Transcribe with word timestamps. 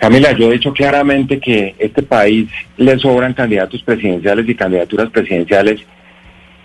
Camila, 0.00 0.32
yo 0.32 0.50
he 0.50 0.54
dicho 0.54 0.72
claramente 0.72 1.38
que 1.38 1.74
este 1.78 2.02
país 2.02 2.48
le 2.76 2.98
sobran 2.98 3.32
candidatos 3.32 3.82
presidenciales 3.82 4.48
y 4.48 4.54
candidaturas 4.54 5.10
presidenciales 5.10 5.80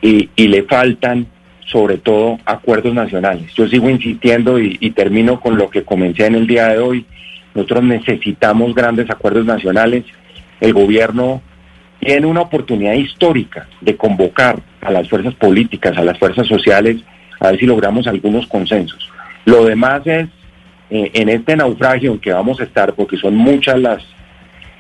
y, 0.02 0.30
le 0.36 0.64
faltan 0.64 1.28
sobre 1.66 1.98
todo 1.98 2.40
acuerdos 2.46 2.94
nacionales. 2.94 3.54
Yo 3.54 3.68
sigo 3.68 3.90
insistiendo 3.90 4.58
y 4.60 4.92
termino 4.92 5.40
con 5.40 5.58
lo 5.58 5.70
que 5.70 5.84
comencé 5.84 6.26
en 6.26 6.36
el 6.36 6.48
día 6.48 6.70
de 6.70 6.80
hoy. 6.80 7.06
Nosotros 7.54 7.84
necesitamos 7.84 8.74
grandes 8.74 9.10
acuerdos 9.10 9.46
nacionales. 9.46 10.06
El 10.60 10.74
gobierno 10.74 11.42
tiene 12.00 12.26
una 12.26 12.42
oportunidad 12.42 12.94
histórica 12.94 13.68
de 13.82 13.96
convocar 13.96 14.60
a 14.82 14.92
las 14.92 15.10
fuerzas 15.10 15.34
políticas, 15.36 15.98
a 15.98 16.04
las 16.04 16.18
fuerzas 16.18 16.48
sociales, 16.48 16.98
a 17.40 17.52
ver 17.52 17.60
si 17.60 17.66
logramos 17.66 18.08
algunos 18.08 18.48
consensos. 18.48 19.10
Lo 19.46 19.66
demás 19.66 20.06
es 20.06 20.28
eh, 20.90 21.12
en 21.14 21.30
este 21.30 21.56
naufragio 21.56 22.12
en 22.12 22.20
que 22.20 22.32
vamos 22.32 22.60
a 22.60 22.64
estar, 22.64 22.94
porque 22.94 23.18
son 23.18 23.36
muchas 23.36 23.80
las, 23.80 24.04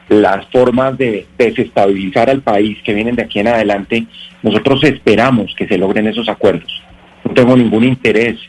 las 0.10 0.46
formas 0.48 0.98
de 0.98 1.28
desestabilizar 1.38 2.30
al 2.30 2.42
país 2.42 2.78
que 2.84 2.94
vienen 2.94 3.16
de 3.16 3.24
aquí 3.24 3.40
en 3.40 3.48
adelante, 3.48 4.06
nosotros 4.42 4.84
esperamos 4.84 5.54
que 5.56 5.68
se 5.68 5.78
logren 5.78 6.08
esos 6.08 6.28
acuerdos. 6.30 6.82
No 7.24 7.34
tengo 7.34 7.56
ningún 7.56 7.84
interés, 7.84 8.40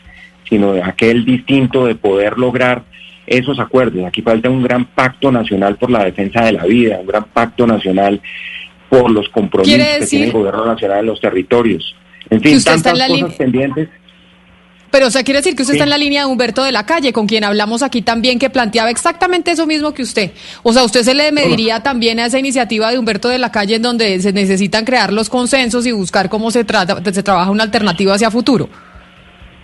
sino 0.49 0.73
aquel 0.83 1.23
distinto 1.23 1.85
de 1.85 1.95
poder 1.95 2.37
lograr 2.37 2.83
esos 3.27 3.59
acuerdos. 3.59 4.05
Aquí 4.05 4.21
falta 4.21 4.49
un 4.49 4.63
gran 4.63 4.85
pacto 4.85 5.31
nacional 5.31 5.77
por 5.77 5.91
la 5.91 6.03
defensa 6.03 6.45
de 6.45 6.53
la 6.53 6.65
vida, 6.65 6.99
un 6.99 7.07
gran 7.07 7.25
pacto 7.25 7.67
nacional 7.67 8.21
por 8.89 9.09
los 9.09 9.29
compromisos 9.29 9.75
¿Quiere 9.75 9.99
que 9.99 10.05
tiene 10.05 10.25
el 10.25 10.31
gobierno 10.33 10.65
nacional 10.65 10.99
en 10.99 11.05
los 11.05 11.21
territorios. 11.21 11.95
En 12.29 12.41
fin, 12.41 12.61
tantas 12.63 13.07
cosas 13.07 13.33
pendientes. 13.35 13.89
Pero, 14.91 15.07
o 15.07 15.11
sea, 15.11 15.23
quiere 15.23 15.39
decir 15.39 15.55
que 15.55 15.63
usted 15.63 15.73
Sí. 15.73 15.77
está 15.77 15.85
en 15.85 15.89
la 15.89 15.97
línea 15.97 16.21
de 16.21 16.27
Humberto 16.27 16.63
de 16.63 16.71
la 16.71 16.85
Calle, 16.85 17.13
con 17.13 17.25
quien 17.25 17.43
hablamos 17.45 17.81
aquí 17.81 18.01
también, 18.01 18.37
que 18.37 18.49
planteaba 18.49 18.89
exactamente 18.89 19.51
eso 19.51 19.65
mismo 19.65 19.93
que 19.93 20.03
usted. 20.03 20.31
O 20.63 20.73
sea, 20.73 20.83
usted 20.83 21.03
se 21.03 21.13
le 21.13 21.31
mediría 21.31 21.81
también 21.81 22.19
a 22.19 22.25
esa 22.25 22.37
iniciativa 22.37 22.91
de 22.91 22.99
Humberto 22.99 23.29
de 23.29 23.39
la 23.39 23.51
Calle 23.51 23.75
en 23.75 23.81
donde 23.81 24.19
se 24.19 24.33
necesitan 24.33 24.83
crear 24.85 25.13
los 25.13 25.29
consensos 25.29 25.85
y 25.85 25.91
buscar 25.93 26.29
cómo 26.29 26.51
se, 26.51 26.63
trata, 26.65 27.01
se 27.11 27.23
trabaja 27.23 27.49
una 27.49 27.63
alternativa 27.63 28.13
hacia 28.15 28.29
futuro. 28.29 28.67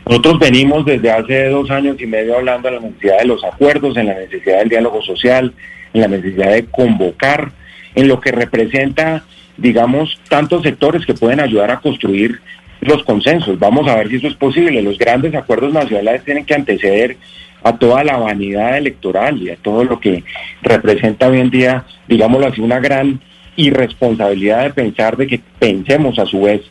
Nosotros 0.06 0.40
venimos 0.40 0.86
desde 0.86 1.12
hace 1.12 1.50
dos 1.50 1.70
años 1.70 1.98
y 2.00 2.06
medio 2.06 2.38
hablando 2.38 2.70
de 2.70 2.76
la 2.76 2.82
necesidad 2.82 3.20
de 3.20 3.26
los 3.26 3.44
acuerdos, 3.44 3.98
en 3.98 4.06
la 4.06 4.14
necesidad 4.14 4.60
del 4.60 4.70
diálogo 4.70 5.02
social, 5.02 5.54
en 5.94 6.02
la 6.02 6.08
necesidad 6.08 6.52
de 6.54 6.66
convocar, 6.66 7.52
en 7.96 8.08
lo 8.08 8.22
que 8.22 8.32
representa, 8.32 9.24
digamos, 9.58 10.18
tantos 10.30 10.64
sectores 10.64 11.06
que 11.06 11.14
pueden 11.14 11.42
ayudar 11.42 11.72
a 11.72 11.82
construir 11.82 12.40
los 12.88 13.04
consensos. 13.04 13.60
Vamos 13.60 13.88
a 13.88 13.96
ver 13.96 14.10
si 14.10 14.18
eso 14.18 14.28
es 14.28 14.36
posible. 14.36 14.82
Los 14.82 14.98
grandes 14.98 15.34
acuerdos 15.36 15.74
nacionales 15.74 16.24
tienen 16.24 16.46
que 16.46 16.54
anteceder 16.54 17.18
a 17.64 17.78
toda 17.78 18.04
la 18.04 18.18
vanidad 18.18 18.78
electoral 18.78 19.42
y 19.42 19.50
a 19.50 19.56
todo 19.58 19.84
lo 19.84 20.00
que 20.00 20.24
representa 20.62 21.28
hoy 21.28 21.40
en 21.40 21.50
día, 21.50 21.86
digámoslo 22.08 22.48
así, 22.48 22.62
una 22.62 22.80
gran 22.80 23.20
irresponsabilidad 23.56 24.64
de 24.64 24.70
pensar 24.74 25.18
de 25.18 25.28
que 25.28 25.42
pensemos 25.60 26.20
a 26.20 26.26
su 26.26 26.42
vez 26.42 26.62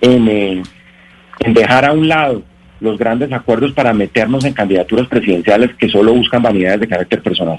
en, 0.00 0.28
eh, 0.28 0.62
en 1.40 1.54
dejar 1.54 1.84
a 1.84 1.92
un 1.92 2.08
lado 2.08 2.42
los 2.80 2.98
grandes 2.98 3.32
acuerdos 3.32 3.72
para 3.72 3.92
meternos 3.92 4.44
en 4.44 4.54
candidaturas 4.54 5.06
presidenciales 5.08 5.74
que 5.76 5.88
solo 5.88 6.14
buscan 6.14 6.42
vanidades 6.42 6.80
de 6.80 6.88
carácter 6.88 7.22
personal. 7.22 7.58